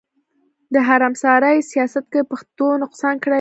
[0.73, 3.29] د حرم سرای سياست کې پښتنو نقصان کړی دی.